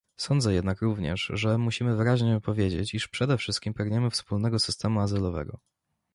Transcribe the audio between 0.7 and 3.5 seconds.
również, że musimy wyraźnie powiedzieć, iż przede